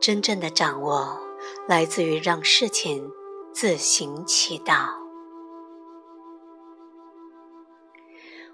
[0.00, 1.20] 真正的掌握
[1.68, 3.10] 来自于让事情
[3.52, 4.94] 自行其道。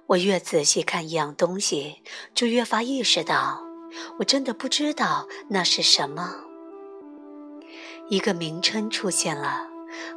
[0.08, 2.02] 我越仔细看一样东西，
[2.34, 3.62] 就越发意识到，
[4.18, 6.34] 我真的不知道那是什么。
[8.08, 9.68] 一个名称出现了，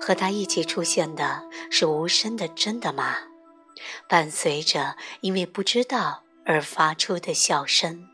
[0.02, 3.18] 和它一起出现的是无声的“真的吗”，
[4.09, 8.07] 伴随着因为不知道而发出的笑声。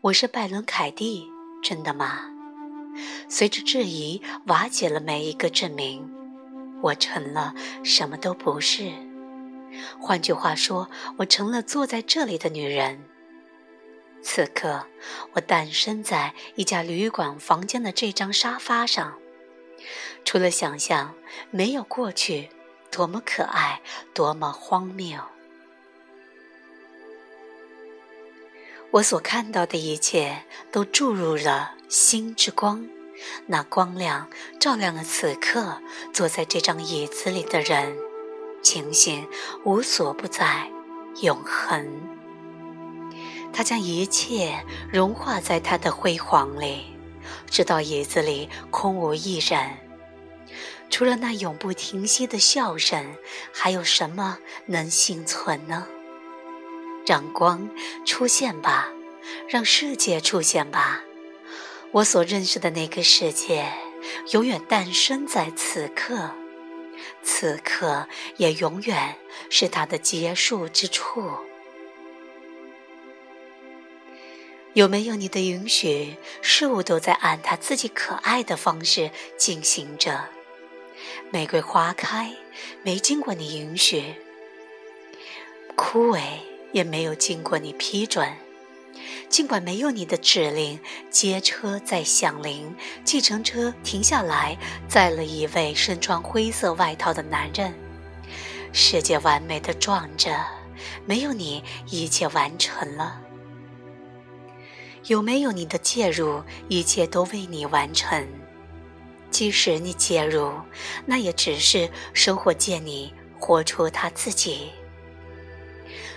[0.00, 1.28] 我是拜伦·凯蒂，
[1.62, 2.20] 真的吗？
[3.28, 6.10] 随着质疑瓦解了每一个证明，
[6.82, 8.92] 我成了什么都不是。
[9.98, 13.04] 换句话说，我成了坐在这里的女人。
[14.22, 14.86] 此刻，
[15.32, 19.18] 我诞生在一家旅馆房间的这张沙发上。
[20.24, 21.14] 除了想象，
[21.50, 22.50] 没有过去，
[22.90, 23.80] 多么可爱，
[24.12, 25.18] 多么荒谬。
[28.92, 32.86] 我所看到的一切都注入了心之光，
[33.46, 34.28] 那光亮
[34.60, 35.80] 照亮了此刻
[36.12, 37.96] 坐在这张椅子里的人，
[38.62, 39.26] 情形
[39.64, 40.70] 无所不在，
[41.22, 41.90] 永恒。
[43.50, 46.84] 他将一切融化在他的辉煌里，
[47.48, 49.70] 直到椅子里空无一人，
[50.90, 53.16] 除了那永不停息的笑声，
[53.54, 55.86] 还有什么能幸存呢？
[57.06, 57.68] 让光
[58.04, 58.90] 出现吧，
[59.48, 61.02] 让世界出现吧。
[61.90, 63.70] 我所认识的那个世界，
[64.30, 66.30] 永远诞生在此刻，
[67.22, 69.16] 此刻也永远
[69.50, 71.30] 是它的结束之处。
[74.74, 80.30] 有没有你的允许，事物都在按它自己可爱的方式进行着。
[81.30, 82.34] 玫瑰花开，
[82.82, 84.14] 没经过你允许；
[85.76, 86.20] 枯萎。
[86.72, 88.28] 也没有经过你批准，
[89.28, 94.56] 尽管没有你的指令，街车在响铃，计程车停下来，
[94.88, 97.72] 载了一位身穿灰色外套的男人。
[98.72, 100.34] 世界完美的撞着，
[101.04, 103.20] 没有你，一切完成了。
[105.06, 108.26] 有没有你的介入，一切都为你完成。
[109.30, 110.52] 即使你介入，
[111.04, 114.70] 那也只是生活借你活出他自己。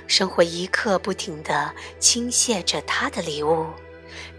[0.08, 3.68] 生活一刻不停地倾泻着他的礼物，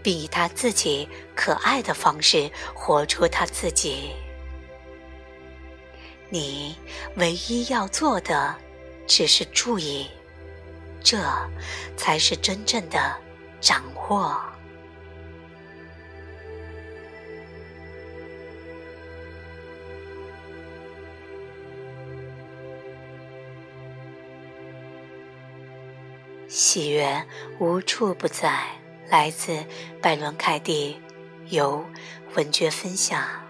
[0.01, 4.13] 并以他自己可爱的方式活出他自己。
[6.29, 6.75] 你
[7.15, 8.55] 唯一要做的，
[9.07, 10.07] 只是注意，
[11.01, 11.17] 这
[11.95, 13.15] 才是真正的
[13.61, 14.35] 掌握。
[26.47, 27.23] 喜悦
[27.59, 28.63] 无处不在，
[29.09, 29.65] 来自
[30.01, 30.97] 拜伦·凯蒂，
[31.49, 31.85] 由
[32.35, 33.46] 文娟分享。